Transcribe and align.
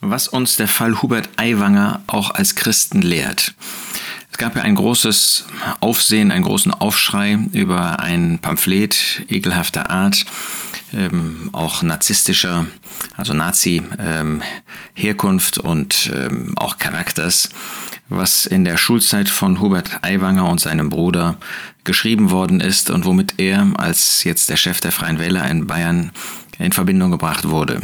was 0.00 0.28
uns 0.28 0.56
der 0.56 0.68
Fall 0.68 1.02
Hubert 1.02 1.28
Aiwanger 1.36 2.00
auch 2.06 2.30
als 2.30 2.54
Christen 2.54 3.02
lehrt. 3.02 3.52
Es 4.32 4.38
gab 4.38 4.56
ja 4.56 4.62
ein 4.62 4.76
großes 4.76 5.44
Aufsehen, 5.80 6.30
einen 6.30 6.44
großen 6.44 6.72
Aufschrei 6.72 7.38
über 7.52 8.00
ein 8.00 8.38
Pamphlet 8.38 9.26
ekelhafter 9.28 9.90
Art, 9.90 10.24
ähm, 10.94 11.50
auch 11.52 11.82
narzisstischer, 11.82 12.64
also 13.16 13.34
Nazi-Herkunft 13.34 15.58
ähm, 15.58 15.64
und 15.64 16.10
ähm, 16.14 16.54
auch 16.56 16.78
Charakters, 16.78 17.50
was 18.08 18.46
in 18.46 18.64
der 18.64 18.78
Schulzeit 18.78 19.28
von 19.28 19.60
Hubert 19.60 20.02
Aiwanger 20.02 20.48
und 20.48 20.60
seinem 20.60 20.88
Bruder 20.88 21.36
geschrieben 21.84 22.30
worden 22.30 22.60
ist 22.60 22.88
und 22.90 23.04
womit 23.04 23.34
er 23.38 23.66
als 23.76 24.24
jetzt 24.24 24.48
der 24.48 24.56
Chef 24.56 24.80
der 24.80 24.92
Freien 24.92 25.18
Wähler 25.18 25.46
in 25.50 25.66
Bayern 25.66 26.12
in 26.60 26.72
Verbindung 26.72 27.10
gebracht 27.10 27.48
wurde. 27.48 27.80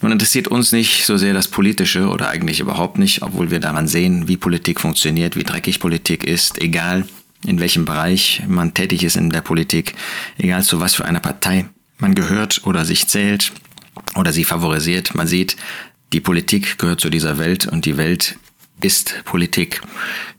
Nun 0.00 0.12
interessiert 0.12 0.48
uns 0.48 0.72
nicht 0.72 1.04
so 1.04 1.16
sehr 1.16 1.34
das 1.34 1.48
Politische 1.48 2.08
oder 2.08 2.30
eigentlich 2.30 2.60
überhaupt 2.60 2.98
nicht, 2.98 3.22
obwohl 3.22 3.50
wir 3.50 3.60
daran 3.60 3.86
sehen, 3.86 4.26
wie 4.28 4.36
Politik 4.36 4.80
funktioniert, 4.80 5.36
wie 5.36 5.44
dreckig 5.44 5.78
Politik 5.78 6.24
ist, 6.24 6.60
egal 6.60 7.04
in 7.46 7.60
welchem 7.60 7.84
Bereich 7.84 8.42
man 8.48 8.72
tätig 8.72 9.04
ist 9.04 9.16
in 9.16 9.30
der 9.30 9.42
Politik, 9.42 9.94
egal 10.38 10.62
zu 10.62 10.80
was 10.80 10.94
für 10.94 11.04
einer 11.04 11.20
Partei 11.20 11.66
man 11.98 12.14
gehört 12.14 12.62
oder 12.64 12.84
sich 12.84 13.06
zählt 13.08 13.52
oder 14.16 14.32
sie 14.32 14.44
favorisiert. 14.44 15.14
Man 15.14 15.26
sieht, 15.26 15.56
die 16.12 16.20
Politik 16.20 16.78
gehört 16.78 17.00
zu 17.00 17.10
dieser 17.10 17.38
Welt 17.38 17.66
und 17.66 17.84
die 17.84 17.98
Welt 17.98 18.36
ist 18.80 19.22
Politik. 19.24 19.82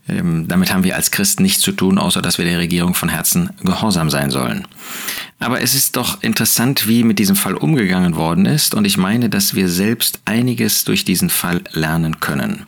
Ähm, 0.07 0.47
damit 0.47 0.73
haben 0.73 0.83
wir 0.83 0.95
als 0.95 1.11
Christen 1.11 1.43
nichts 1.43 1.61
zu 1.61 1.71
tun, 1.71 1.97
außer 1.97 2.21
dass 2.21 2.37
wir 2.37 2.45
der 2.45 2.59
Regierung 2.59 2.93
von 2.93 3.09
Herzen 3.09 3.49
gehorsam 3.63 4.09
sein 4.09 4.29
sollen. 4.29 4.67
Aber 5.39 5.61
es 5.61 5.75
ist 5.75 5.97
doch 5.97 6.23
interessant, 6.23 6.87
wie 6.87 7.03
mit 7.03 7.19
diesem 7.19 7.35
Fall 7.35 7.55
umgegangen 7.55 8.15
worden 8.15 8.45
ist, 8.45 8.73
und 8.73 8.85
ich 8.85 8.97
meine, 8.97 9.29
dass 9.29 9.53
wir 9.53 9.69
selbst 9.69 10.21
einiges 10.25 10.85
durch 10.85 11.03
diesen 11.03 11.29
Fall 11.29 11.61
lernen 11.71 12.19
können. 12.19 12.65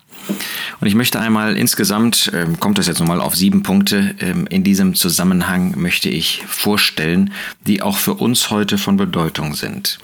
Und 0.80 0.88
ich 0.88 0.96
möchte 0.96 1.20
einmal 1.20 1.56
insgesamt, 1.56 2.32
ähm, 2.34 2.60
kommt 2.60 2.78
das 2.78 2.88
jetzt 2.88 3.00
nochmal 3.00 3.22
auf 3.22 3.36
sieben 3.36 3.64
Punkte, 3.64 4.16
ähm, 4.20 4.46
in 4.48 4.64
diesem 4.64 4.94
Zusammenhang 4.94 5.80
möchte 5.80 6.10
ich 6.10 6.44
vorstellen, 6.48 7.32
die 7.66 7.82
auch 7.82 7.98
für 7.98 8.16
uns 8.16 8.50
heute 8.50 8.78
von 8.78 8.98
Bedeutung 8.98 9.56
sind. 9.56 10.00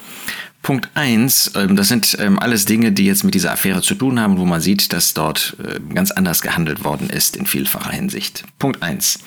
Punkt 0.62 0.88
eins, 0.94 1.52
ähm, 1.56 1.76
das 1.76 1.88
sind 1.88 2.16
ähm, 2.18 2.38
alles 2.38 2.64
Dinge, 2.64 2.90
die 2.90 3.04
jetzt 3.04 3.22
mit 3.22 3.34
dieser 3.34 3.52
Affäre 3.52 3.82
zu 3.82 3.94
tun 3.94 4.18
haben, 4.18 4.38
wo 4.38 4.46
man 4.46 4.62
sieht, 4.62 4.94
dass 4.94 5.12
dort 5.12 5.56
äh, 5.62 5.78
ganz 5.92 6.10
anders 6.10 6.40
gehandelt 6.40 6.84
worden 6.84 7.10
ist 7.10 7.36
in 7.36 7.44
vielfacher 7.44 7.90
Hinsicht. 7.90 8.44
Punkt 8.58 8.82
eins: 8.82 9.18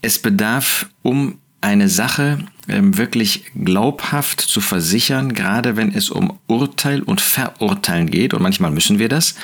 Es 0.00 0.20
bedarf, 0.20 0.86
um 1.02 1.38
eine 1.60 1.88
Sache 1.88 2.38
ähm, 2.68 2.96
wirklich 2.96 3.44
glaubhaft 3.54 4.40
zu 4.40 4.60
versichern, 4.60 5.34
gerade 5.34 5.76
wenn 5.76 5.92
es 5.92 6.10
um 6.10 6.38
Urteil 6.46 7.02
und 7.02 7.20
Verurteilen 7.20 8.10
geht, 8.10 8.34
und 8.34 8.42
manchmal 8.42 8.70
müssen 8.70 8.98
wir 8.98 9.08
das, 9.08 9.34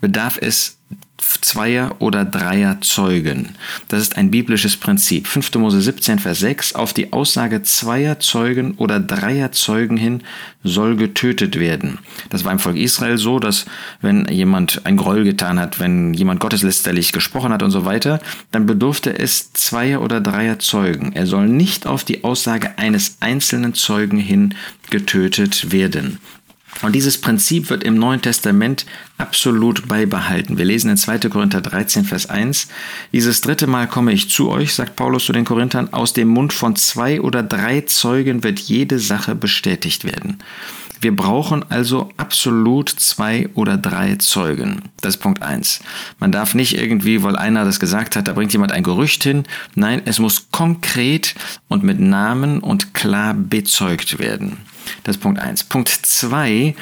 bedarf 0.00 0.38
es 0.40 0.78
Zweier 1.18 1.96
oder 2.00 2.24
Dreier 2.24 2.80
Zeugen. 2.80 3.50
Das 3.88 4.00
ist 4.00 4.16
ein 4.16 4.30
biblisches 4.30 4.76
Prinzip. 4.76 5.26
5. 5.26 5.54
Mose 5.56 5.80
17, 5.80 6.18
Vers 6.18 6.40
6. 6.40 6.74
Auf 6.74 6.92
die 6.92 7.12
Aussage 7.12 7.62
zweier 7.62 8.18
Zeugen 8.18 8.74
oder 8.78 8.98
dreier 8.98 9.52
Zeugen 9.52 9.96
hin 9.96 10.22
soll 10.64 10.96
getötet 10.96 11.58
werden. 11.58 11.98
Das 12.30 12.44
war 12.44 12.52
im 12.52 12.58
Volk 12.58 12.76
Israel 12.76 13.18
so, 13.18 13.38
dass 13.38 13.66
wenn 14.00 14.26
jemand 14.26 14.86
ein 14.86 14.96
Groll 14.96 15.22
getan 15.22 15.60
hat, 15.60 15.78
wenn 15.78 16.14
jemand 16.14 16.40
gotteslästerlich 16.40 17.12
gesprochen 17.12 17.52
hat 17.52 17.62
und 17.62 17.70
so 17.70 17.84
weiter, 17.84 18.18
dann 18.50 18.66
bedurfte 18.66 19.16
es 19.16 19.52
zweier 19.52 20.00
oder 20.00 20.20
dreier 20.20 20.58
Zeugen. 20.58 21.12
Er 21.12 21.26
soll 21.26 21.46
nicht 21.48 21.86
auf 21.86 22.04
die 22.04 22.24
Aussage 22.24 22.78
eines 22.78 23.18
einzelnen 23.20 23.74
Zeugen 23.74 24.18
hin 24.18 24.54
getötet 24.90 25.70
werden. 25.70 26.18
Und 26.82 26.94
dieses 26.94 27.20
Prinzip 27.20 27.70
wird 27.70 27.84
im 27.84 27.94
Neuen 27.94 28.20
Testament 28.20 28.84
absolut 29.18 29.88
beibehalten. 29.88 30.58
Wir 30.58 30.64
lesen 30.64 30.90
in 30.90 30.96
2. 30.96 31.18
Korinther 31.30 31.60
13, 31.60 32.04
Vers 32.04 32.28
1, 32.28 32.68
Dieses 33.12 33.40
dritte 33.40 33.66
Mal 33.66 33.86
komme 33.86 34.12
ich 34.12 34.28
zu 34.28 34.50
euch, 34.50 34.74
sagt 34.74 34.96
Paulus 34.96 35.24
zu 35.24 35.32
den 35.32 35.44
Korinthern, 35.44 35.92
aus 35.92 36.12
dem 36.12 36.28
Mund 36.28 36.52
von 36.52 36.76
zwei 36.76 37.20
oder 37.20 37.42
drei 37.42 37.82
Zeugen 37.82 38.42
wird 38.42 38.58
jede 38.58 38.98
Sache 38.98 39.34
bestätigt 39.34 40.04
werden. 40.04 40.38
Wir 41.04 41.14
brauchen 41.14 41.66
also 41.68 42.10
absolut 42.16 42.88
zwei 42.88 43.50
oder 43.52 43.76
drei 43.76 44.16
Zeugen. 44.16 44.80
Das 45.02 45.16
ist 45.16 45.20
Punkt 45.20 45.42
eins. 45.42 45.80
Man 46.18 46.32
darf 46.32 46.54
nicht 46.54 46.78
irgendwie, 46.78 47.22
weil 47.22 47.36
einer 47.36 47.66
das 47.66 47.78
gesagt 47.78 48.16
hat, 48.16 48.26
da 48.26 48.32
bringt 48.32 48.54
jemand 48.54 48.72
ein 48.72 48.82
Gerücht 48.82 49.22
hin. 49.22 49.44
Nein, 49.74 50.00
es 50.06 50.18
muss 50.18 50.50
konkret 50.50 51.34
und 51.68 51.82
mit 51.82 52.00
Namen 52.00 52.60
und 52.60 52.94
klar 52.94 53.34
bezeugt 53.34 54.18
werden. 54.18 54.56
Das 55.04 55.16
ist 55.16 55.22
Punkt 55.22 55.40
eins. 55.40 55.64
Punkt 55.64 55.88
zwei 55.88 56.74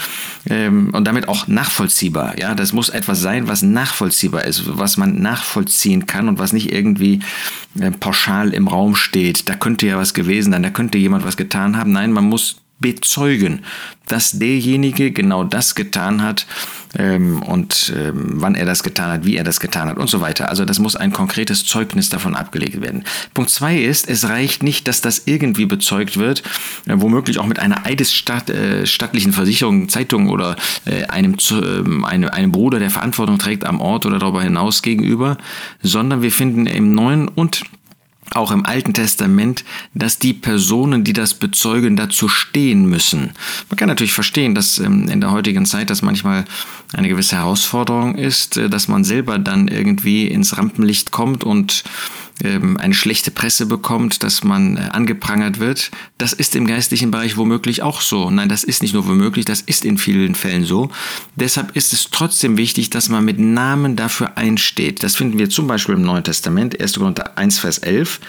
ähm, 0.49 0.91
und 0.93 1.05
damit 1.07 1.29
auch 1.29 1.47
nachvollziehbar. 1.47 2.39
Ja, 2.39 2.55
das 2.55 2.73
muss 2.73 2.89
etwas 2.89 3.21
sein, 3.21 3.49
was 3.49 3.63
nachvollziehbar 3.63 4.45
ist, 4.45 4.79
was 4.79 4.97
man 4.97 5.21
nachvollziehen 5.21 6.07
kann 6.07 6.29
und 6.29 6.39
was 6.39 6.53
nicht 6.53 6.73
irgendwie 6.73 7.21
äh, 7.79 7.91
pauschal 7.91 8.55
im 8.55 8.69
Raum 8.69 8.97
steht. 8.97 9.49
Da 9.49 9.55
könnte 9.55 9.87
ja 9.87 9.99
was 9.99 10.15
gewesen 10.15 10.53
sein, 10.53 10.63
da 10.63 10.71
könnte 10.71 10.99
jemand 10.99 11.25
was 11.25 11.37
getan 11.37 11.77
haben. 11.77 11.93
Nein, 11.93 12.13
man 12.13 12.25
muss 12.25 12.62
bezeugen, 12.83 13.65
dass 14.09 14.33
derjenige 14.33 15.11
genau 15.11 15.45
das 15.45 15.75
getan 15.75 16.23
hat 16.23 16.47
ähm, 16.99 17.43
und 17.43 17.93
ähm, 17.97 18.35
wann 18.35 18.55
er 18.55 18.67
das 18.67 18.83
getan 18.83 19.11
hat, 19.11 19.25
wie 19.25 19.37
er 19.37 19.45
das 19.45 19.61
getan 19.61 19.89
hat 19.89 19.97
und 19.97 20.11
so 20.11 20.21
weiter. 20.21 20.51
Also 20.51 20.67
das 20.67 20.79
muss 20.79 20.97
ein 20.97 21.13
konkretes 21.13 21.65
Zeugnis 21.65 22.11
davon 22.11 22.37
abgelegt 22.37 22.83
werden. 22.83 23.05
Punkt 23.33 23.51
zwei 23.51 23.79
ist, 23.79 24.09
es 24.09 24.29
reicht 24.29 24.63
nicht, 24.63 24.89
dass 24.89 25.01
das 25.01 25.23
irgendwie 25.25 25.67
bezeugt 25.67 26.19
wird, 26.19 26.43
äh, 26.87 26.95
womöglich 26.97 27.39
auch 27.39 27.47
mit 27.47 27.59
einer 27.59 27.87
eidesstattlichen 27.87 29.31
äh, 29.31 29.35
Versicherung, 29.35 29.89
Zeitung 29.89 30.29
oder 30.29 30.57
äh, 30.85 31.05
einem, 31.05 31.37
äh, 31.51 32.05
einem, 32.07 32.29
einem 32.29 32.53
Bruder, 32.53 32.79
der 32.79 32.91
Verantwortung 32.91 33.39
trägt 33.39 33.65
am 33.65 33.81
Ort 33.81 34.05
oder 34.05 34.19
darüber 34.19 34.43
hinaus 34.43 34.83
gegenüber, 34.83 35.39
sondern 35.83 36.21
wir 36.21 36.33
finden 36.33 36.67
im 36.67 36.93
Neuen 36.93 37.29
und 37.29 37.63
auch 38.35 38.51
im 38.51 38.67
Alten 38.67 38.95
Testament, 38.95 39.65
dass 39.95 40.19
die 40.19 40.33
Personen, 40.33 41.05
die 41.05 41.13
das 41.13 41.35
bezeugen, 41.35 41.97
dazu 41.97 42.29
stehen 42.29 42.87
müssen. 42.87 43.33
Man 43.69 43.77
kann 43.77 43.89
natürlich 43.89 44.13
verstehen, 44.13 44.55
dass 44.55 44.79
ähm, 44.79 45.09
in 45.09 45.21
der 45.21 45.31
heutigen 45.31 45.67
Zeit 45.67 45.91
das 45.91 46.03
manchmal 46.03 46.45
eine 46.93 47.09
gewisse 47.09 47.37
Herausforderung 47.37 48.17
ist, 48.17 48.57
äh, 48.57 48.69
dass 48.69 48.89
man 48.89 49.05
selber 49.05 49.39
dann 49.39 49.69
irgendwie 49.69 50.27
ins 50.27 50.57
Rampenlicht 50.57 51.11
kommt 51.11 51.45
und 51.45 51.85
ähm, 52.43 52.77
eine 52.77 52.95
schlechte 52.95 53.31
Presse 53.31 53.67
bekommt, 53.67 54.23
dass 54.23 54.45
man 54.45 54.77
äh, 54.77 54.81
angeprangert 54.93 55.61
wird. 55.61 55.91
Das 56.19 56.33
ist 56.33 56.57
im 56.57 56.67
geistlichen 56.67 57.11
Bereich 57.11 57.37
womöglich 57.37 57.83
auch 57.83 58.01
so. 58.01 58.31
Nein, 58.31 58.49
das 58.49 58.65
ist 58.65 58.83
nicht 58.83 58.95
nur 58.95 59.07
womöglich, 59.07 59.45
das 59.45 59.61
ist 59.61 59.85
in 59.85 59.99
vielen 59.99 60.35
Fällen 60.35 60.65
so. 60.65 60.91
Deshalb 61.37 61.77
ist 61.77 61.93
es 61.93 62.09
trotzdem 62.11 62.57
wichtig, 62.57 62.91
dass 62.91 63.09
man 63.09 63.25
mit 63.25 63.39
Namen 63.39 63.97
dafür 63.97 64.37
einsteht. 64.37 65.03
Das 65.03 65.17
finden 65.17 65.39
wir 65.39 65.51
zum 65.51 65.67
Beispiel 65.67 65.95
im 65.95 66.03
Neuen 66.03 66.25
Testament, 66.25 66.81
1. 66.81 66.95
Korinther 66.95 67.39
1, 67.39 67.59
Vers 67.59 67.79
11. 67.79 68.21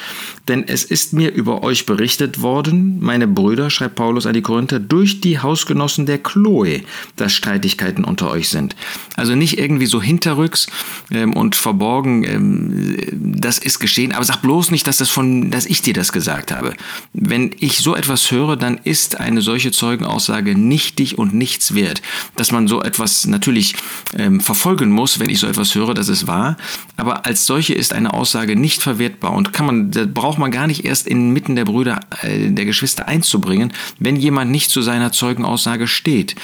Denn 0.48 0.68
es 0.68 0.84
ist 0.84 1.14
mir 1.14 1.32
über 1.32 1.64
euch 1.64 1.86
berichtet 1.86 2.42
worden, 2.42 2.98
meine 3.00 3.28
Brüder, 3.28 3.70
schreibt 3.70 3.96
Paulus 3.96 4.26
an 4.26 4.34
die 4.34 4.42
Korinther, 4.42 4.80
durch 4.80 5.22
die 5.22 5.40
Hausgenossen 5.40 6.06
der 6.06 6.18
Chloe, 6.18 6.82
dass 7.16 7.34
Streitigkeiten 7.34 8.04
unter 8.04 8.30
euch 8.30 8.50
sind. 8.50 8.76
Also 9.16 9.36
nicht 9.36 9.58
irgendwie 9.58 9.86
so 9.86 10.02
hinterrücks 10.02 10.68
ähm, 11.12 11.34
und 11.34 11.56
verborgen, 11.56 12.24
ähm, 12.26 12.98
das 13.14 13.58
ist 13.58 13.80
geschehen, 13.80 13.93
aber 14.14 14.26
sag 14.26 14.42
bloß 14.42 14.72
nicht, 14.72 14.88
dass, 14.88 14.98
das 14.98 15.10
von, 15.10 15.52
dass 15.52 15.66
ich 15.66 15.82
dir 15.82 15.94
das 15.94 16.12
gesagt 16.12 16.52
habe. 16.52 16.74
Wenn 17.14 17.56
ich 17.60 17.80
so 17.80 17.96
etwas 17.96 18.32
höre, 18.32 18.58
dann 18.58 18.78
ist 18.84 19.20
eine 19.20 19.42
solche 19.42 19.72
Zeugenaussage 19.72 20.58
nichtig 20.58 21.18
und 21.18 21.34
nichts 21.34 21.74
wert. 21.74 22.02
Dass 22.36 22.52
man 22.52 22.68
so 22.68 22.82
etwas 22.82 23.26
natürlich 23.26 23.76
ähm, 24.18 24.42
verfolgen 24.42 24.92
muss, 24.92 25.20
wenn 25.20 25.30
ich 25.30 25.40
so 25.40 25.48
etwas 25.48 25.76
höre, 25.76 25.94
das 25.94 26.10
ist 26.10 26.28
wahr, 26.28 26.58
aber 26.98 27.26
als 27.26 27.46
solche 27.46 27.74
ist 27.74 27.94
eine 27.94 28.14
Aussage 28.14 28.56
nicht 28.56 28.82
verwertbar 28.82 29.34
und 29.34 29.54
kann 29.54 29.66
man, 29.66 29.92
da 29.92 30.06
braucht 30.06 30.38
man 30.38 30.52
gar 30.52 30.68
nicht 30.68 30.86
erst 30.86 31.08
inmitten 31.08 31.56
der 31.56 31.66
Brüder, 31.66 32.00
äh, 32.22 32.50
der 32.50 32.66
Geschwister 32.66 33.08
einzubringen, 33.08 33.74
wenn 34.00 34.16
jemand 34.16 34.52
nicht 34.52 34.70
zu 34.70 34.82
seiner 34.82 35.12
Zeugenaussage 35.12 35.88
steht. 35.88 36.36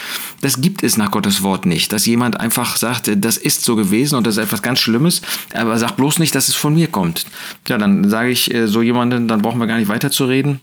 Das 0.41 0.61
gibt 0.61 0.83
es 0.83 0.97
nach 0.97 1.11
Gottes 1.11 1.43
Wort 1.43 1.65
nicht, 1.65 1.91
dass 1.93 2.05
jemand 2.05 2.39
einfach 2.39 2.77
sagt, 2.77 3.11
das 3.15 3.37
ist 3.37 3.63
so 3.63 3.75
gewesen 3.75 4.15
und 4.15 4.27
das 4.27 4.37
ist 4.37 4.43
etwas 4.43 4.61
ganz 4.61 4.79
Schlimmes, 4.79 5.21
aber 5.53 5.77
sagt 5.77 5.97
bloß 5.97 6.19
nicht, 6.19 6.35
dass 6.35 6.49
es 6.49 6.55
von 6.55 6.73
mir 6.73 6.87
kommt. 6.87 7.25
Ja, 7.67 7.77
dann 7.77 8.09
sage 8.09 8.29
ich 8.29 8.53
äh, 8.53 8.67
so 8.67 8.81
jemanden, 8.81 9.27
dann 9.27 9.41
brauchen 9.41 9.59
wir 9.59 9.67
gar 9.67 9.77
nicht 9.77 9.89
weiterzureden. 9.89 10.61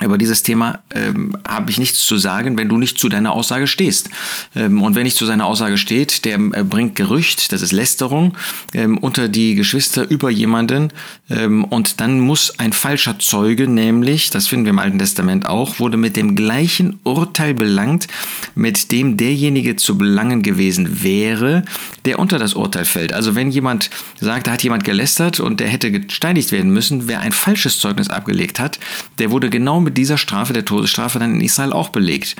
Über 0.00 0.16
dieses 0.16 0.42
Thema 0.42 0.80
ähm, 0.94 1.36
habe 1.46 1.70
ich 1.70 1.78
nichts 1.78 2.06
zu 2.06 2.16
sagen, 2.16 2.56
wenn 2.56 2.68
du 2.68 2.78
nicht 2.78 2.98
zu 2.98 3.10
deiner 3.10 3.32
Aussage 3.32 3.66
stehst. 3.66 4.08
Ähm, 4.56 4.80
und 4.82 4.94
wenn 4.94 5.02
nicht 5.02 5.18
zu 5.18 5.26
seiner 5.26 5.44
Aussage 5.44 5.76
steht, 5.76 6.24
der 6.24 6.36
äh, 6.36 6.64
bringt 6.64 6.96
Gerücht, 6.96 7.52
das 7.52 7.60
ist 7.60 7.72
Lästerung, 7.72 8.34
ähm, 8.72 8.96
unter 8.96 9.28
die 9.28 9.54
Geschwister 9.54 10.08
über 10.08 10.30
jemanden. 10.30 10.92
Ähm, 11.28 11.64
und 11.64 12.00
dann 12.00 12.20
muss 12.20 12.58
ein 12.58 12.72
falscher 12.72 13.18
Zeuge, 13.18 13.68
nämlich, 13.68 14.30
das 14.30 14.48
finden 14.48 14.64
wir 14.64 14.70
im 14.70 14.78
Alten 14.78 14.98
Testament 14.98 15.46
auch, 15.46 15.78
wurde 15.78 15.98
mit 15.98 16.16
dem 16.16 16.36
gleichen 16.36 16.98
Urteil 17.04 17.52
belangt, 17.52 18.08
mit 18.54 18.92
dem 18.92 19.16
derjenige 19.16 19.76
zu 19.76 19.98
belangen 19.98 20.42
gewesen 20.42 21.02
wäre, 21.02 21.64
der 22.04 22.18
unter 22.18 22.38
das 22.38 22.54
Urteil 22.54 22.84
fällt. 22.84 23.12
Also 23.12 23.34
wenn 23.34 23.50
jemand 23.50 23.90
sagt, 24.20 24.46
da 24.46 24.52
hat 24.52 24.62
jemand 24.62 24.84
gelästert 24.84 25.40
und 25.40 25.60
der 25.60 25.68
hätte 25.68 25.90
gesteinigt 25.90 26.52
werden 26.52 26.72
müssen, 26.72 27.08
wer 27.08 27.20
ein 27.20 27.32
falsches 27.32 27.78
Zeugnis 27.78 28.10
abgelegt 28.10 28.60
hat, 28.60 28.78
der 29.18 29.30
wurde 29.30 29.50
genau 29.50 29.80
mit 29.80 29.96
dieser 29.96 30.18
Strafe, 30.18 30.52
der 30.52 30.64
Todesstrafe, 30.64 31.18
dann 31.18 31.34
in 31.34 31.40
Israel 31.40 31.72
auch 31.72 31.90
belegt. 31.90 32.36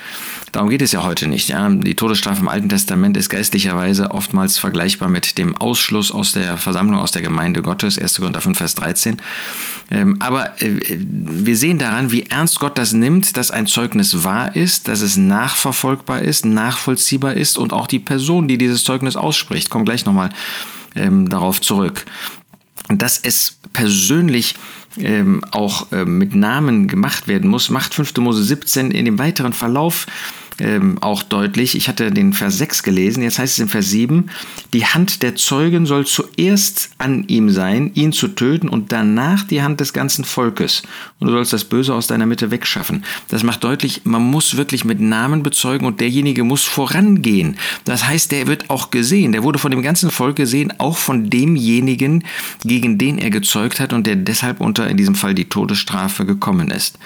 Darum 0.51 0.69
geht 0.69 0.81
es 0.81 0.91
ja 0.91 1.03
heute 1.03 1.27
nicht. 1.27 1.49
Ja. 1.49 1.67
Die 1.69 1.95
Todesstrafe 1.95 2.41
im 2.41 2.47
Alten 2.47 2.69
Testament 2.69 3.17
ist 3.17 3.29
geistlicherweise 3.29 4.11
oftmals 4.11 4.57
vergleichbar 4.57 5.09
mit 5.09 5.37
dem 5.37 5.57
Ausschluss 5.57 6.11
aus 6.11 6.33
der 6.33 6.57
Versammlung, 6.57 6.99
aus 6.99 7.11
der 7.11 7.21
Gemeinde 7.21 7.61
Gottes, 7.61 7.97
1. 7.97 8.17
Korinther 8.17 8.41
5, 8.41 8.57
Vers 8.57 8.75
13. 8.75 9.17
Ähm, 9.93 10.17
aber 10.19 10.59
äh, 10.61 10.79
wir 10.89 11.55
sehen 11.55 11.77
daran, 11.77 12.11
wie 12.11 12.23
ernst 12.23 12.59
Gott 12.59 12.79
das 12.79 12.93
nimmt, 12.93 13.37
dass 13.37 13.51
ein 13.51 13.67
Zeugnis 13.67 14.23
wahr 14.23 14.55
ist, 14.55 14.87
dass 14.87 15.01
es 15.01 15.17
nachverfolgbar 15.17 16.21
ist, 16.23 16.45
nachvollziehbar 16.45 17.35
ist 17.35 17.59
und 17.59 17.73
auch 17.73 17.85
die 17.85 17.99
Person, 17.99 18.47
die 18.47 18.57
dieses 18.57 18.83
Zeugnis 18.83 19.15
ausspricht, 19.15 19.69
kommt 19.69 19.85
gleich 19.85 20.05
nochmal 20.05 20.31
ähm, 20.95 21.29
darauf 21.29 21.61
zurück. 21.61 22.05
Dass 22.89 23.19
es 23.19 23.59
persönlich 23.71 24.55
ähm, 24.97 25.43
auch 25.51 25.91
äh, 25.91 26.05
mit 26.05 26.33
Namen 26.33 26.87
gemacht 26.87 27.27
werden 27.27 27.49
muss, 27.49 27.69
macht 27.69 27.93
5. 27.93 28.17
Mose 28.17 28.43
17 28.43 28.89
in 28.89 29.05
dem 29.05 29.19
weiteren 29.19 29.53
Verlauf 29.53 30.07
ähm, 30.59 30.97
auch 31.01 31.23
deutlich. 31.23 31.75
Ich 31.75 31.87
hatte 31.87 32.11
den 32.11 32.33
Vers 32.33 32.57
6 32.57 32.83
gelesen, 32.83 33.23
jetzt 33.23 33.39
heißt 33.39 33.53
es 33.53 33.59
im 33.59 33.69
Vers 33.69 33.89
7, 33.89 34.29
die 34.73 34.85
Hand 34.85 35.23
der 35.23 35.35
Zeugen 35.35 35.85
soll 35.85 36.05
zuerst 36.05 36.91
an 36.97 37.25
ihm 37.27 37.49
sein, 37.49 37.91
ihn 37.93 38.11
zu 38.11 38.29
töten 38.29 38.69
und 38.69 38.91
danach 38.91 39.43
die 39.43 39.61
Hand 39.61 39.79
des 39.79 39.93
ganzen 39.93 40.25
Volkes. 40.25 40.83
Und 41.19 41.27
du 41.27 41.33
sollst 41.33 41.53
das 41.53 41.65
Böse 41.65 41.93
aus 41.93 42.07
deiner 42.07 42.25
Mitte 42.25 42.51
wegschaffen. 42.51 43.03
Das 43.29 43.43
macht 43.43 43.63
deutlich, 43.63 44.01
man 44.03 44.23
muss 44.23 44.57
wirklich 44.57 44.85
mit 44.85 44.99
Namen 44.99 45.43
bezeugen 45.43 45.85
und 45.85 46.01
derjenige 46.01 46.43
muss 46.43 46.63
vorangehen. 46.63 47.57
Das 47.85 48.05
heißt, 48.05 48.31
der 48.31 48.47
wird 48.47 48.69
auch 48.69 48.91
gesehen. 48.91 49.31
Der 49.31 49.43
wurde 49.43 49.59
von 49.59 49.71
dem 49.71 49.81
ganzen 49.81 50.11
Volk 50.11 50.35
gesehen, 50.35 50.73
auch 50.79 50.97
von 50.97 51.29
demjenigen, 51.29 52.23
gegen 52.63 52.97
den 52.97 53.17
er 53.17 53.29
gezeugt 53.29 53.79
hat 53.79 53.93
und 53.93 54.07
der 54.07 54.15
deshalb 54.15 54.61
unter 54.61 54.89
in 54.89 54.97
diesem 54.97 55.15
Fall 55.15 55.33
die 55.33 55.49
Todesstrafe 55.49 56.25
gekommen 56.25 56.69
ist. 56.71 56.97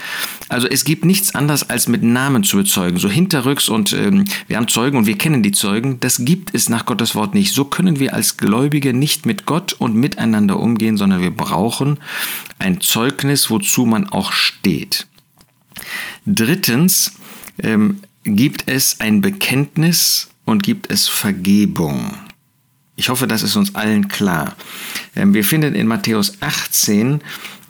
Also 0.49 0.67
es 0.67 0.83
gibt 0.85 1.05
nichts 1.05 1.35
anderes 1.35 1.69
als 1.69 1.87
mit 1.87 2.03
Namen 2.03 2.43
zu 2.43 2.57
bezeugen. 2.57 2.97
So 2.97 3.09
hinter 3.09 3.36
hinterrücks 3.37 3.69
und 3.69 3.93
ähm, 3.93 4.25
wir 4.47 4.57
haben 4.57 4.67
Zeugen 4.67 4.97
und 4.97 5.05
wir 5.05 5.17
kennen 5.17 5.43
die 5.43 5.51
Zeugen. 5.51 5.99
Das 5.99 6.25
gibt 6.25 6.53
es 6.55 6.69
nach 6.69 6.85
Gottes 6.85 7.13
Wort 7.15 7.33
nicht. 7.33 7.53
So 7.53 7.65
können 7.65 7.99
wir 7.99 8.13
als 8.13 8.37
Gläubige 8.37 8.93
nicht 8.93 9.25
mit 9.25 9.45
Gott 9.45 9.73
und 9.73 9.95
miteinander 9.95 10.59
umgehen, 10.59 10.97
sondern 10.97 11.21
wir 11.21 11.31
brauchen 11.31 11.99
ein 12.59 12.81
Zeugnis, 12.81 13.49
wozu 13.49 13.85
man 13.85 14.09
auch 14.09 14.31
steht. 14.31 15.07
Drittens 16.25 17.13
ähm, 17.61 18.01
gibt 18.23 18.63
es 18.67 18.99
ein 18.99 19.21
Bekenntnis 19.21 20.29
und 20.45 20.63
gibt 20.63 20.91
es 20.91 21.07
Vergebung. 21.07 22.13
Ich 22.95 23.09
hoffe, 23.09 23.27
das 23.27 23.43
ist 23.43 23.55
uns 23.55 23.75
allen 23.75 24.07
klar. 24.07 24.55
Ähm, 25.15 25.35
wir 25.35 25.43
finden 25.43 25.75
in 25.75 25.85
Matthäus 25.85 26.41
18 26.41 27.21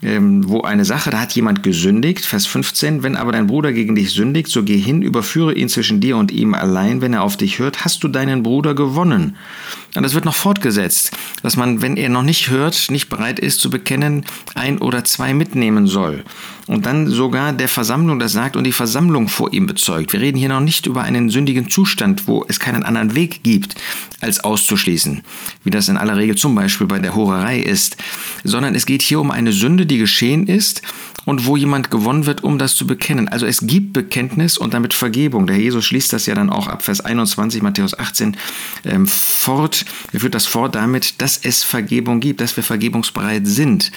ähm, 0.04 0.48
wo 0.48 0.62
eine 0.62 0.86
Sache, 0.86 1.10
da 1.10 1.20
hat 1.20 1.34
jemand 1.34 1.64
gesündigt, 1.64 2.26
Vers 2.26 2.46
15, 2.46 3.02
wenn 3.02 3.16
aber 3.16 3.32
dein 3.32 3.48
Bruder 3.48 3.74
gegen 3.74 3.96
dich 3.96 4.12
sündigt, 4.12 4.50
so 4.50 4.64
geh 4.64 4.78
hin, 4.78 5.02
überführe 5.02 5.54
ihn 5.54 5.70
zwischen 5.70 6.00
dir 6.00 6.18
und 6.18 6.32
ihm 6.32 6.54
allein, 6.54 7.02
wenn 7.02 7.14
er 7.14 7.24
auf 7.24 7.36
dich 7.36 7.58
hört, 7.58 7.84
hast 7.84 8.04
du 8.04 8.08
deinen 8.08 8.44
Bruder 8.44 8.76
gewonnen. 8.76 9.38
Und 9.96 10.04
das 10.04 10.14
wird 10.14 10.26
noch 10.26 10.36
fortgesetzt, 10.36 11.18
dass 11.42 11.58
man, 11.58 11.82
wenn 11.82 11.98
er 11.98 12.10
noch 12.10 12.22
nicht 12.22 12.52
hört, 12.52 12.92
nicht 12.92 13.10
bereit 13.10 13.40
ist 13.40 13.60
zu 13.60 13.72
bekennen, 13.72 14.26
ein 14.54 14.78
oder 14.78 15.04
zwei 15.04 15.34
mitnehmen 15.34 15.88
soll. 15.88 16.24
Und 16.68 16.86
dann 16.86 17.08
sogar 17.08 17.54
der 17.54 17.70
Versammlung 17.70 18.20
das 18.20 18.34
sagt 18.34 18.56
und 18.56 18.66
die 18.66 18.74
Versammlung 18.74 19.30
vor 19.30 19.54
ihm 19.54 19.66
bezeugt. 19.66 20.14
Wir 20.14 20.20
reden 20.20 20.38
hier 20.38 20.50
noch 20.50 20.60
nicht 20.60 20.86
über 20.86 21.02
einen 21.02 21.30
sündigen 21.30 21.70
Zustand, 21.70 22.28
wo 22.28 22.46
es 22.48 22.60
keinen 22.60 22.84
anderen 22.84 23.16
Weg 23.16 23.42
gibt, 23.42 23.76
als 24.22 24.44
auszuschließen, 24.44 25.22
wie 25.64 25.70
das 25.72 25.88
in 25.88 25.98
aller 25.98 26.18
Regel 26.18 26.36
zum 26.36 26.54
Beispiel 26.54 26.86
bei 26.86 27.00
der 27.00 27.16
Hurerei 27.16 27.60
ist, 27.60 27.98
sondern 28.44 28.76
es 28.76 28.86
geht 28.86 29.02
hier 29.02 29.20
um 29.20 29.32
eine 29.32 29.54
Sünde, 29.54 29.87
die 29.88 29.98
geschehen 29.98 30.48
ist 30.48 30.82
und 31.28 31.46
wo 31.46 31.58
jemand 31.58 31.92
gewonnen 31.92 32.26
wird, 32.26 32.44
um 32.44 32.58
das 32.58 32.76
zu 32.76 32.88
bekennen. 32.88 33.28
Also 33.28 33.46
es 33.46 33.68
gibt 33.68 33.92
Bekenntnis 33.92 34.58
und 34.58 34.74
damit 34.74 34.94
Vergebung. 34.94 35.46
Der 35.46 35.58
Jesus 35.58 35.86
schließt 35.86 36.14
das 36.14 36.26
ja 36.26 36.36
dann 36.36 36.50
auch 36.50 36.68
ab 36.68 36.84
Vers 36.84 37.02
21, 37.02 37.62
Matthäus 37.62 38.00
18 38.00 38.38
ähm, 38.86 39.06
fort. 39.06 39.86
Er 40.14 40.22
führt 40.22 40.36
das 40.36 40.46
fort 40.46 40.76
damit, 40.76 41.22
dass 41.22 41.38
es 41.38 41.64
Vergebung 41.64 42.22
gibt, 42.22 42.40
dass 42.40 42.56
wir 42.56 42.64
vergebungsbereit 42.64 43.46
sind. 43.46 43.92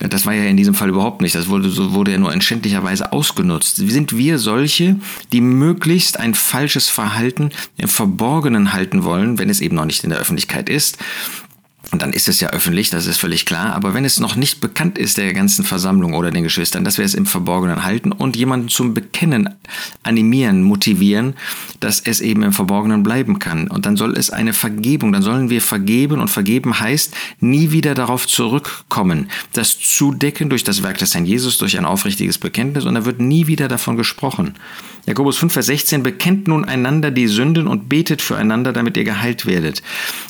Das 0.00 0.26
war 0.26 0.34
ja 0.34 0.44
in 0.44 0.56
diesem 0.56 0.74
Fall 0.74 0.88
überhaupt 0.88 1.20
nicht. 1.22 1.36
Das 1.36 1.48
wurde, 1.48 1.70
so 1.70 1.92
wurde 1.92 2.10
ja 2.10 2.18
nur 2.18 2.32
in 2.32 2.40
schändlicherweise 2.40 3.12
ausgenutzt. 3.12 3.76
Sind 3.76 4.16
wir 4.16 4.40
solche, 4.40 4.96
die 5.32 5.40
möglichst 5.40 6.18
ein 6.18 6.34
falsches 6.34 6.88
Verhalten 6.88 7.50
im 7.76 7.88
Verborgenen 7.88 8.72
halten 8.72 9.04
wollen, 9.04 9.38
wenn 9.38 9.48
es 9.48 9.60
eben 9.60 9.76
noch 9.76 9.84
nicht 9.84 10.02
in 10.02 10.10
der 10.10 10.18
Öffentlichkeit 10.18 10.68
ist? 10.68 10.98
Und 11.94 12.02
dann 12.02 12.12
ist 12.12 12.26
es 12.26 12.40
ja 12.40 12.48
öffentlich, 12.48 12.90
das 12.90 13.06
ist 13.06 13.18
völlig 13.18 13.46
klar. 13.46 13.72
Aber 13.72 13.94
wenn 13.94 14.04
es 14.04 14.18
noch 14.18 14.34
nicht 14.34 14.60
bekannt 14.60 14.98
ist 14.98 15.16
der 15.16 15.32
ganzen 15.32 15.64
Versammlung 15.64 16.14
oder 16.14 16.32
den 16.32 16.42
Geschwistern, 16.42 16.82
dass 16.82 16.98
wir 16.98 17.04
es 17.04 17.14
im 17.14 17.24
Verborgenen 17.24 17.84
halten 17.84 18.10
und 18.10 18.34
jemanden 18.34 18.68
zum 18.68 18.94
Bekennen 18.94 19.50
animieren, 20.02 20.64
motivieren, 20.64 21.34
dass 21.78 22.00
es 22.00 22.20
eben 22.20 22.42
im 22.42 22.52
Verborgenen 22.52 23.04
bleiben 23.04 23.38
kann. 23.38 23.68
Und 23.68 23.86
dann 23.86 23.96
soll 23.96 24.16
es 24.16 24.30
eine 24.30 24.54
Vergebung, 24.54 25.12
dann 25.12 25.22
sollen 25.22 25.50
wir 25.50 25.62
vergeben 25.62 26.18
und 26.18 26.26
vergeben 26.26 26.80
heißt, 26.80 27.14
nie 27.38 27.70
wieder 27.70 27.94
darauf 27.94 28.26
zurückkommen. 28.26 29.28
Das 29.52 29.78
Zudecken 29.78 30.50
durch 30.50 30.64
das 30.64 30.82
Werk 30.82 30.98
des 30.98 31.14
Herrn 31.14 31.26
Jesus, 31.26 31.58
durch 31.58 31.78
ein 31.78 31.84
aufrichtiges 31.84 32.38
Bekenntnis 32.38 32.86
und 32.86 32.96
da 32.96 33.04
wird 33.04 33.20
nie 33.20 33.46
wieder 33.46 33.68
davon 33.68 33.96
gesprochen. 33.96 34.54
Jakobus 35.06 35.36
5, 35.36 35.52
Vers 35.52 35.66
16, 35.66 36.02
bekennt 36.02 36.48
nun 36.48 36.64
einander 36.64 37.10
die 37.10 37.26
Sünden 37.26 37.66
und 37.66 37.88
betet 37.88 38.22
füreinander, 38.22 38.72
damit 38.72 38.96
ihr 38.96 39.04
geheilt 39.04 39.44
werdet. 39.44 39.82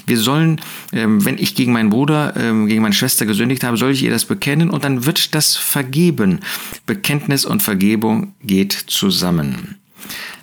Wir 0.07 0.19
sollen, 0.19 0.61
ähm, 0.93 1.25
wenn 1.25 1.39
ich 1.39 1.54
gegen 1.55 1.73
meinen 1.73 1.91
Bruder, 1.91 2.35
ähm, 2.37 2.67
gegen 2.67 2.83
meine 2.83 2.95
Schwester 2.95 3.27
gesündigt 3.27 3.65
habe, 3.65 3.77
soll 3.77 3.93
ich 3.93 4.03
ihr 4.03 4.11
das 4.11 4.25
bekennen 4.25 4.71
und 4.71 4.85
dann 4.85 5.07
wird 5.07 5.35
das 5.35 5.57
vergeben. 5.57 6.41
Bekenntnis 6.87 7.45
und 7.45 7.63
Vergebung 7.63 8.35
geht 8.43 8.73
zusammen. 8.73 9.77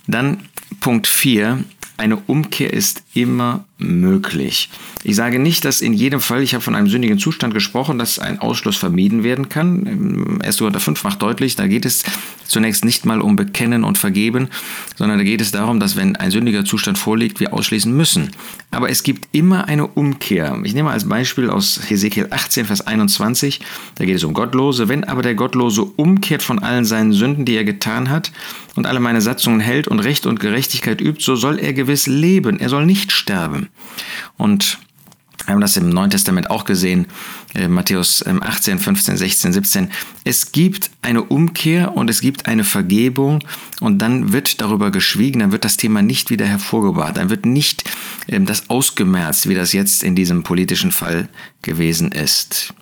Dann 0.07 0.39
Punkt 0.79 1.07
4, 1.07 1.63
eine 1.97 2.17
Umkehr 2.17 2.73
ist 2.73 3.03
immer 3.13 3.65
möglich. 3.81 4.69
Ich 5.03 5.15
sage 5.15 5.39
nicht, 5.39 5.65
dass 5.65 5.81
in 5.81 5.93
jedem 5.93 6.21
Fall, 6.21 6.43
ich 6.43 6.53
habe 6.53 6.63
von 6.63 6.75
einem 6.75 6.87
sündigen 6.87 7.17
Zustand 7.17 7.53
gesprochen, 7.53 7.97
dass 7.97 8.19
ein 8.19 8.39
Ausschluss 8.39 8.77
vermieden 8.77 9.23
werden 9.23 9.49
kann. 9.49 10.39
1. 10.43 10.57
Korinther 10.59 10.79
5 10.79 11.03
macht 11.03 11.21
deutlich, 11.21 11.55
da 11.55 11.67
geht 11.67 11.85
es 11.85 12.03
zunächst 12.45 12.85
nicht 12.85 13.05
mal 13.05 13.21
um 13.21 13.35
Bekennen 13.35 13.83
und 13.83 13.97
Vergeben, 13.97 14.49
sondern 14.95 15.17
da 15.17 15.23
geht 15.23 15.41
es 15.41 15.51
darum, 15.51 15.79
dass 15.79 15.95
wenn 15.95 16.15
ein 16.17 16.31
sündiger 16.31 16.65
Zustand 16.65 16.97
vorliegt, 16.97 17.39
wir 17.39 17.53
ausschließen 17.53 17.95
müssen. 17.95 18.31
Aber 18.69 18.89
es 18.89 19.03
gibt 19.03 19.29
immer 19.31 19.67
eine 19.67 19.87
Umkehr. 19.87 20.59
Ich 20.63 20.73
nehme 20.73 20.91
als 20.91 21.07
Beispiel 21.07 21.49
aus 21.49 21.79
Hesekiel 21.87 22.27
18, 22.29 22.65
Vers 22.65 22.85
21, 22.85 23.61
da 23.95 24.05
geht 24.05 24.17
es 24.17 24.23
um 24.23 24.33
Gottlose. 24.33 24.89
Wenn 24.89 25.03
aber 25.05 25.21
der 25.21 25.35
Gottlose 25.35 25.83
umkehrt 25.83 26.43
von 26.43 26.59
allen 26.59 26.85
seinen 26.85 27.13
Sünden, 27.13 27.45
die 27.45 27.55
er 27.55 27.63
getan 27.63 28.09
hat, 28.09 28.31
und 28.75 28.85
alle 28.85 28.99
meine 28.99 29.21
Satzungen 29.21 29.59
hält 29.59 29.87
und 29.87 29.99
Recht 29.99 30.25
und 30.25 30.39
Gerechtigkeit 30.39 31.01
übt, 31.01 31.23
so 31.23 31.35
soll 31.35 31.59
er 31.59 31.73
gewiss 31.73 32.07
leben. 32.07 32.59
Er 32.59 32.69
soll 32.69 32.85
nicht 32.85 33.11
sterben. 33.11 33.67
Und 34.37 34.79
wir 35.45 35.53
haben 35.53 35.61
das 35.61 35.77
im 35.77 35.89
Neuen 35.89 36.11
Testament 36.11 36.49
auch 36.49 36.65
gesehen, 36.65 37.07
äh, 37.55 37.67
Matthäus 37.67 38.23
18, 38.25 38.79
15, 38.79 39.17
16, 39.17 39.53
17. 39.53 39.91
Es 40.23 40.51
gibt 40.51 40.91
eine 41.01 41.23
Umkehr 41.23 41.95
und 41.95 42.09
es 42.09 42.21
gibt 42.21 42.45
eine 42.45 42.63
Vergebung 42.63 43.43
und 43.79 43.99
dann 43.99 44.33
wird 44.33 44.61
darüber 44.61 44.91
geschwiegen, 44.91 45.39
dann 45.39 45.51
wird 45.51 45.65
das 45.65 45.77
Thema 45.77 46.01
nicht 46.01 46.29
wieder 46.29 46.45
hervorgebracht, 46.45 47.17
dann 47.17 47.29
wird 47.29 47.45
nicht 47.45 47.89
äh, 48.27 48.39
das 48.39 48.69
ausgemerzt, 48.69 49.49
wie 49.49 49.55
das 49.55 49.73
jetzt 49.73 50.03
in 50.03 50.15
diesem 50.15 50.43
politischen 50.43 50.91
Fall 50.91 51.27
gewesen 51.61 52.11
ist. 52.11 52.73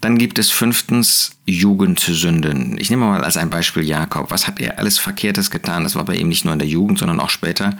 Dann 0.00 0.18
gibt 0.18 0.38
es 0.38 0.50
fünftens 0.50 1.36
Jugendsünden. 1.46 2.78
Ich 2.78 2.90
nehme 2.90 3.06
mal 3.06 3.24
als 3.24 3.36
ein 3.36 3.48
Beispiel 3.48 3.82
Jakob. 3.82 4.30
Was 4.30 4.46
hat 4.46 4.60
er 4.60 4.78
alles 4.78 4.98
Verkehrtes 4.98 5.50
getan? 5.50 5.84
Das 5.84 5.94
war 5.94 6.04
bei 6.04 6.16
ihm 6.16 6.28
nicht 6.28 6.44
nur 6.44 6.52
in 6.52 6.58
der 6.58 6.68
Jugend, 6.68 6.98
sondern 6.98 7.18
auch 7.18 7.30
später. 7.30 7.78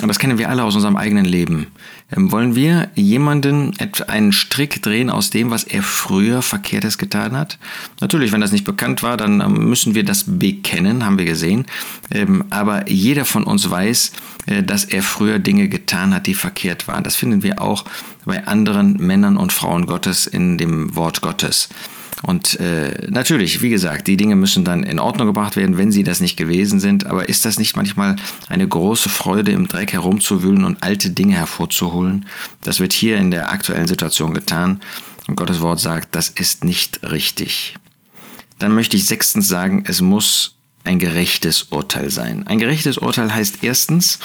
Und 0.00 0.08
das 0.08 0.18
kennen 0.18 0.38
wir 0.38 0.48
alle 0.48 0.64
aus 0.64 0.74
unserem 0.74 0.96
eigenen 0.96 1.26
Leben. 1.26 1.66
Ähm, 2.10 2.32
wollen 2.32 2.54
wir 2.54 2.90
jemanden 2.94 3.74
einen 4.08 4.32
Strick 4.32 4.82
drehen 4.82 5.10
aus 5.10 5.30
dem, 5.30 5.50
was 5.50 5.64
er 5.64 5.82
früher 5.82 6.40
Verkehrtes 6.40 6.96
getan 6.96 7.36
hat? 7.36 7.58
Natürlich, 8.00 8.32
wenn 8.32 8.40
das 8.40 8.52
nicht 8.52 8.64
bekannt 8.64 9.02
war, 9.02 9.16
dann 9.16 9.40
ähm, 9.40 9.68
müssen 9.68 9.94
wir 9.94 10.04
das 10.04 10.24
bekennen, 10.26 11.04
haben 11.04 11.18
wir 11.18 11.26
gesehen. 11.26 11.66
Ähm, 12.10 12.44
aber 12.50 12.90
jeder 12.90 13.26
von 13.26 13.44
uns 13.44 13.70
weiß, 13.70 14.12
äh, 14.46 14.62
dass 14.62 14.84
er 14.84 15.02
früher 15.02 15.38
Dinge 15.38 15.68
getan 15.68 16.14
hat, 16.14 16.26
die 16.26 16.34
verkehrt 16.34 16.88
waren. 16.88 17.04
Das 17.04 17.16
finden 17.16 17.42
wir 17.42 17.60
auch 17.60 17.84
bei 18.24 18.46
anderen 18.46 18.94
Männern 18.94 19.36
und 19.36 19.52
Frauen 19.52 19.86
Gottes 19.86 20.26
in 20.26 20.56
dem 20.56 20.96
Wort 20.96 21.20
Gottes. 21.20 21.68
Und 22.22 22.60
äh, 22.60 23.08
natürlich, 23.10 23.62
wie 23.62 23.70
gesagt, 23.70 24.06
die 24.06 24.16
Dinge 24.16 24.36
müssen 24.36 24.64
dann 24.64 24.84
in 24.84 25.00
Ordnung 25.00 25.26
gebracht 25.26 25.56
werden, 25.56 25.76
wenn 25.76 25.90
sie 25.90 26.04
das 26.04 26.20
nicht 26.20 26.36
gewesen 26.36 26.78
sind. 26.78 27.06
Aber 27.06 27.28
ist 27.28 27.44
das 27.44 27.58
nicht 27.58 27.76
manchmal 27.76 28.16
eine 28.48 28.66
große 28.66 29.08
Freude, 29.08 29.50
im 29.50 29.66
Dreck 29.66 29.92
herumzuwühlen 29.92 30.64
und 30.64 30.82
alte 30.82 31.10
Dinge 31.10 31.34
hervorzuholen? 31.34 32.26
Das 32.62 32.78
wird 32.78 32.92
hier 32.92 33.16
in 33.16 33.30
der 33.30 33.50
aktuellen 33.50 33.88
Situation 33.88 34.34
getan. 34.34 34.80
Und 35.26 35.36
Gottes 35.36 35.60
Wort 35.60 35.80
sagt, 35.80 36.14
das 36.14 36.28
ist 36.28 36.64
nicht 36.64 37.02
richtig. 37.02 37.76
Dann 38.58 38.74
möchte 38.74 38.96
ich 38.96 39.06
sechstens 39.06 39.48
sagen, 39.48 39.84
es 39.86 40.00
muss 40.00 40.54
ein 40.84 40.98
gerechtes 40.98 41.64
Urteil 41.64 42.10
sein. 42.10 42.46
Ein 42.46 42.58
gerechtes 42.58 42.98
Urteil 42.98 43.34
heißt 43.34 43.58
erstens, 43.62 44.20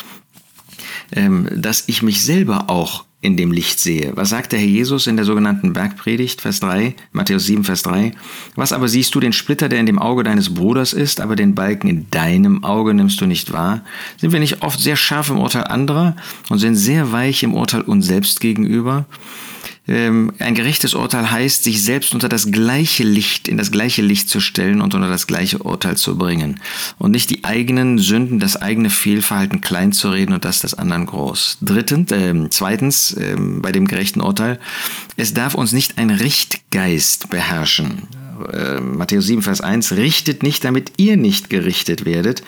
ähm, 1.11 1.49
dass 1.55 1.85
ich 1.87 2.01
mich 2.01 2.23
selber 2.23 2.69
auch 2.69 3.05
in 3.19 3.35
dem 3.35 3.51
Licht 3.51 3.79
sehe. 3.79 4.11
Was 4.15 4.29
sagt 4.29 4.51
der 4.51 4.59
Herr 4.59 4.67
Jesus 4.67 5.07
in 5.07 5.15
der 5.15 5.25
sogenannten 5.25 5.73
Bergpredigt, 5.73 6.41
Vers 6.41 6.59
3, 6.59 6.95
Matthäus 7.11 7.45
7, 7.45 7.63
Vers 7.63 7.81
3? 7.81 8.11
Was 8.55 8.73
aber 8.73 8.87
siehst 8.87 9.15
du 9.15 9.19
den 9.19 9.33
Splitter, 9.33 9.69
der 9.69 9.79
in 9.79 9.87
dem 9.87 9.97
Auge 9.97 10.23
deines 10.23 10.53
Bruders 10.53 10.93
ist, 10.93 11.19
aber 11.19 11.35
den 11.35 11.55
Balken 11.55 11.87
in 11.87 12.09
deinem 12.11 12.63
Auge 12.63 12.93
nimmst 12.93 13.19
du 13.19 13.25
nicht 13.25 13.51
wahr? 13.51 13.81
Sind 14.17 14.33
wir 14.33 14.39
nicht 14.39 14.61
oft 14.61 14.79
sehr 14.79 14.95
scharf 14.95 15.29
im 15.29 15.39
Urteil 15.39 15.63
anderer 15.63 16.15
und 16.49 16.59
sind 16.59 16.75
sehr 16.75 17.11
weich 17.11 17.41
im 17.41 17.55
Urteil 17.55 17.81
uns 17.81 18.05
selbst 18.05 18.39
gegenüber? 18.39 19.05
Ähm, 19.87 20.33
ein 20.39 20.55
gerechtes 20.55 20.93
Urteil 20.93 21.31
heißt, 21.31 21.63
sich 21.63 21.83
selbst 21.83 22.13
unter 22.13 22.29
das 22.29 22.51
gleiche 22.51 23.03
Licht, 23.03 23.47
in 23.47 23.57
das 23.57 23.71
gleiche 23.71 24.01
Licht 24.01 24.29
zu 24.29 24.39
stellen 24.39 24.81
und 24.81 24.93
unter 24.93 25.09
das 25.09 25.27
gleiche 25.27 25.59
Urteil 25.59 25.97
zu 25.97 26.17
bringen. 26.17 26.59
Und 26.97 27.11
nicht 27.11 27.29
die 27.29 27.43
eigenen 27.43 27.97
Sünden, 27.97 28.39
das 28.39 28.61
eigene 28.61 28.89
Fehlverhalten 28.89 29.61
klein 29.61 29.93
zu 29.93 30.09
reden 30.09 30.33
und 30.33 30.45
das 30.45 30.61
des 30.61 30.73
anderen 30.73 31.05
groß. 31.05 31.59
Drittens, 31.61 32.11
äh, 32.11 32.33
zweitens, 32.49 33.13
äh, 33.13 33.35
bei 33.37 33.71
dem 33.71 33.87
gerechten 33.87 34.21
Urteil, 34.21 34.59
es 35.15 35.33
darf 35.33 35.55
uns 35.55 35.71
nicht 35.71 35.97
ein 35.97 36.09
Richtgeist 36.09 37.29
beherrschen. 37.29 38.07
Äh, 38.51 38.79
Matthäus 38.81 39.27
7, 39.27 39.41
Vers 39.41 39.61
1, 39.61 39.93
richtet 39.93 40.43
nicht, 40.43 40.63
damit 40.63 40.93
ihr 40.97 41.17
nicht 41.17 41.49
gerichtet 41.49 42.05
werdet. 42.05 42.43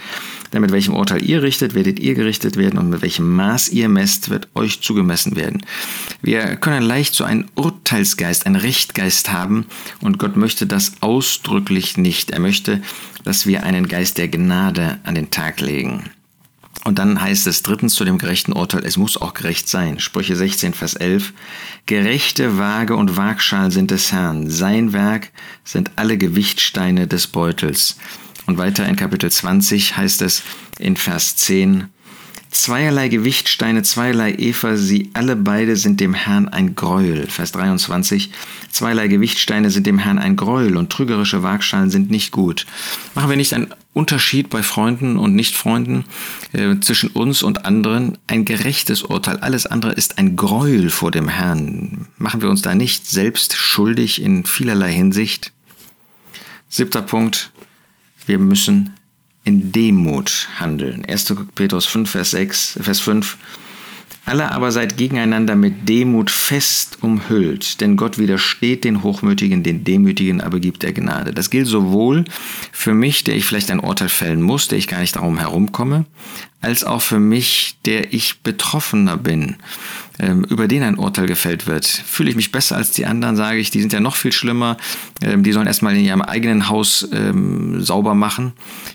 Denn 0.54 0.62
mit 0.62 0.72
welchem 0.72 0.96
Urteil 0.96 1.24
ihr 1.24 1.44
richtet, 1.44 1.76
werdet 1.76 2.00
ihr 2.00 2.16
gerichtet 2.16 2.58
werden 2.58 2.80
und 2.80 2.90
mit 2.90 3.02
welchem 3.02 3.36
Maß 3.36 3.70
ihr 3.70 3.88
messt, 3.88 4.30
wird 4.30 4.48
euch 4.56 4.82
zugemessen 4.82 5.36
werden. 5.36 5.64
Wir 6.22 6.56
können 6.56 6.82
leicht 6.82 7.14
so 7.14 7.24
einen 7.24 7.50
Urteilsgeist, 7.56 8.46
einen 8.46 8.56
Richtgeist 8.56 9.32
haben 9.32 9.66
und 10.02 10.18
Gott 10.18 10.38
möchte 10.38 10.66
das 10.66 10.94
ausdrücklich 11.02 11.98
nicht. 11.98 12.32
Er 12.32 12.40
möchte, 12.40 12.82
dass 13.24 13.46
wir 13.46 13.64
einen 13.64 13.88
Geist 13.88 14.18
der 14.18 14.28
Gnade 14.28 15.00
an 15.04 15.16
den 15.16 15.30
Tag 15.30 15.62
legen. 15.62 16.10
Und 16.86 16.98
dann 16.98 17.22
heißt 17.22 17.46
es 17.48 17.62
drittens 17.62 17.96
zu 17.96 18.06
dem 18.06 18.18
gerechten 18.18 18.54
Urteil, 18.54 18.86
es 18.86 18.98
muss 18.98 19.20
auch 19.20 19.34
gerecht 19.34 19.68
sein. 19.68 20.00
Sprüche 20.00 20.36
16, 20.36 20.74
Vers 20.74 20.96
11. 20.96 21.34
Gerechte 21.86 22.58
Waage 22.58 22.96
und 22.96 23.18
Waagschal 23.18 23.72
sind 23.72 23.92
des 23.92 24.12
Herrn. 24.12 24.50
Sein 24.50 24.94
Werk 24.94 25.32
sind 25.64 25.92
alle 25.98 26.18
Gewichtsteine 26.18 27.06
des 27.06 27.28
Beutels. 27.28 27.98
Und 28.46 28.58
weiter 28.58 28.88
in 28.88 28.96
Kapitel 28.96 29.30
20 29.30 29.98
heißt 29.98 30.22
es 30.22 30.42
in 30.80 30.96
Vers 30.96 31.36
10, 31.36 31.90
Zweierlei 32.52 33.10
Gewichtsteine, 33.10 33.84
zweierlei 33.84 34.34
Eva, 34.34 34.76
sie 34.76 35.12
alle 35.14 35.36
beide 35.36 35.76
sind 35.76 36.00
dem 36.00 36.16
Herrn 36.16 36.48
ein 36.48 36.74
Gräuel. 36.74 37.28
Vers 37.28 37.52
23. 37.52 38.32
Zweierlei 38.72 39.08
Gewichtsteine 39.08 39.70
sind 39.70 39.86
dem 39.86 40.00
Herrn 40.00 40.18
ein 40.18 40.36
Gräuel 40.36 40.76
und 40.76 40.92
trügerische 40.92 41.44
Waagschalen 41.44 41.92
sind 41.92 42.10
nicht 42.10 42.32
gut. 42.32 42.66
Machen 43.14 43.30
wir 43.30 43.38
nicht 43.38 43.54
einen 43.54 43.74
Unterschied 43.94 44.50
bei 44.50 44.64
Freunden 44.64 45.18
und 45.18 45.36
Nichtfreunden 45.36 46.06
äh, 46.54 46.80
zwischen 46.80 47.12
uns 47.12 47.44
und 47.44 47.66
anderen? 47.66 48.18
Ein 48.26 48.46
gerechtes 48.46 49.04
Urteil. 49.04 49.38
Alles 49.38 49.68
andere 49.68 49.92
ist 49.92 50.18
ein 50.18 50.36
Gräuel 50.36 50.90
vor 50.90 51.12
dem 51.12 51.28
Herrn. 51.28 52.08
Machen 52.18 52.42
wir 52.42 52.50
uns 52.50 52.64
da 52.64 52.74
nicht 52.74 53.06
selbst 53.06 53.56
schuldig 53.56 54.24
in 54.24 54.44
vielerlei 54.46 54.92
Hinsicht? 54.92 55.52
Siebter 56.68 57.04
Punkt. 57.04 57.52
Wir 58.26 58.40
müssen 58.40 58.96
in 59.44 59.72
Demut 59.72 60.48
handeln. 60.60 61.06
1. 61.06 61.36
Petrus 61.56 61.86
5, 61.86 62.10
Vers 62.10 62.32
6, 62.32 62.80
Vers 62.82 63.00
5. 63.00 63.38
Alle 64.26 64.52
aber 64.52 64.72
seid 64.72 64.96
gegeneinander 64.96 65.56
mit 65.56 65.90
Demut 65.90 66.30
fest 66.30 67.00
umhüllt, 67.02 67.82
denn 67.82 67.98
Gott 67.98 68.20
widersteht 68.20 68.84
den 68.84 69.02
Hochmütigen, 69.02 69.64
den 69.64 69.84
Demütigen 69.84 70.42
aber 70.42 70.60
gibt 70.60 70.84
er 70.84 70.94
Gnade. 70.94 71.34
Das 71.34 71.50
gilt 71.50 71.66
sowohl 71.66 72.26
für 72.72 72.94
mich, 72.94 73.24
der 73.24 73.36
ich 73.36 73.46
vielleicht 73.46 73.72
ein 73.72 73.80
Urteil 73.80 74.10
fällen 74.10 74.44
muss, 74.44 74.68
der 74.68 74.78
ich 74.78 74.88
gar 74.88 75.00
nicht 75.00 75.16
darum 75.16 75.40
herumkomme, 75.40 76.06
als 76.62 76.84
auch 76.84 77.02
für 77.02 77.20
mich, 77.20 77.80
der 77.86 78.14
ich 78.14 78.42
Betroffener 78.42 79.18
bin, 79.18 79.56
über 80.20 80.68
den 80.68 80.84
ein 80.84 80.98
Urteil 80.98 81.28
gefällt 81.28 81.66
wird. 81.66 81.86
Fühle 81.86 82.30
ich 82.30 82.36
mich 82.36 82.52
besser 82.52 82.76
als 82.76 82.92
die 82.92 83.06
anderen, 83.06 83.36
sage 83.36 83.60
ich, 83.60 83.72
die 83.72 83.80
sind 83.80 83.94
ja 83.94 84.02
noch 84.02 84.18
viel 84.18 84.34
schlimmer, 84.34 84.78
ähm, 85.22 85.44
die 85.44 85.54
sollen 85.54 85.68
erstmal 85.68 85.96
in 85.96 86.04
ihrem 86.04 86.22
eigenen 86.22 86.68
Haus 86.68 87.08
ähm, 87.14 87.82
sauber 87.82 88.16
machen. 88.16 88.54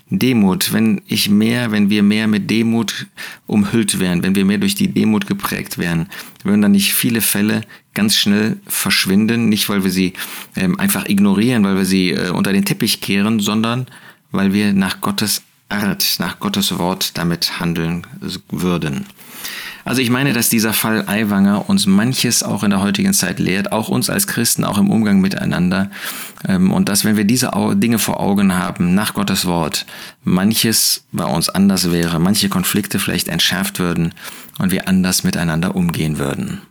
Demut, 0.09 0.71
wenn 0.71 1.01
ich 1.07 1.29
mehr, 1.29 1.71
wenn 1.71 1.89
wir 1.89 2.03
mehr 2.03 2.27
mit 2.27 2.49
Demut 2.49 3.07
umhüllt 3.47 3.99
wären, 3.99 4.23
wenn 4.23 4.35
wir 4.35 4.45
mehr 4.45 4.59
durch 4.59 4.75
die 4.75 4.89
Demut 4.89 5.25
geprägt 5.25 5.77
wären, 5.77 6.07
würden 6.43 6.61
dann 6.61 6.73
nicht 6.73 6.93
viele 6.93 7.21
Fälle 7.21 7.61
ganz 7.95 8.17
schnell 8.17 8.57
verschwinden, 8.67 9.49
nicht 9.49 9.67
weil 9.67 9.83
wir 9.83 9.91
sie 9.91 10.13
ähm, 10.55 10.79
einfach 10.79 11.07
ignorieren, 11.07 11.63
weil 11.63 11.75
wir 11.75 11.85
sie 11.85 12.11
äh, 12.11 12.29
unter 12.29 12.53
den 12.53 12.65
Teppich 12.65 13.01
kehren, 13.01 13.39
sondern 13.39 13.87
weil 14.31 14.53
wir 14.53 14.73
nach 14.73 15.01
Gottes 15.01 15.41
Art, 15.69 16.17
nach 16.19 16.39
Gottes 16.39 16.77
Wort 16.77 17.17
damit 17.17 17.59
handeln 17.59 18.05
würden. 18.51 19.07
Also 19.85 20.01
ich 20.01 20.09
meine, 20.09 20.33
dass 20.33 20.49
dieser 20.49 20.73
Fall 20.73 21.07
Aiwanger 21.07 21.69
uns 21.69 21.85
manches 21.85 22.41
auch 22.41 22.63
in 22.63 22.71
der 22.71 22.81
heutigen 22.81 23.13
Zeit 23.13 23.39
lehrt, 23.39 23.71
auch 23.71 23.87
uns 23.87 24.09
als 24.09 24.25
Christen, 24.25 24.65
auch 24.65 24.79
im 24.79 24.89
Umgang 24.89 25.21
miteinander. 25.21 25.91
Ähm, 26.47 26.71
und 26.71 26.89
dass, 26.89 27.05
wenn 27.05 27.17
wir 27.17 27.23
diese 27.23 27.51
Dinge 27.75 27.99
vor 27.99 28.19
Augen 28.19 28.55
haben, 28.55 28.95
nach 28.95 29.13
Gottes 29.13 29.45
Wort, 29.45 29.85
manches 30.23 31.05
bei 31.11 31.25
uns 31.25 31.49
anders 31.49 31.91
wäre, 31.91 32.19
manche 32.19 32.49
Konflikte 32.49 32.97
vielleicht 32.97 33.27
entschärft 33.27 33.77
würden 33.77 34.15
und 34.57 34.71
wir 34.71 34.87
anders 34.87 35.23
miteinander 35.23 35.75
umgehen 35.75 36.17
würden. 36.17 36.61